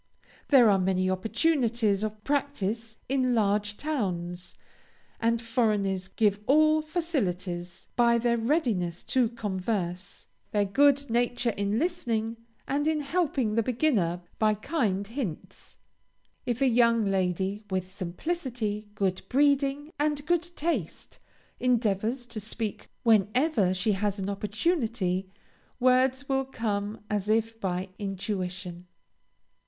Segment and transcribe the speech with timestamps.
[0.47, 4.55] There are many opportunities of practice in large towns;
[5.19, 12.37] and foreigners give all facilities, by their readiness to converse, their good nature in listening,
[12.67, 15.77] and in helping the beginner by kind hints.
[16.47, 21.19] If a young lady, with simplicity, good breeding, and good taste,
[21.59, 25.29] endeavors to speak whenever she has an opportunity,
[25.79, 28.87] words will come as if by intuition.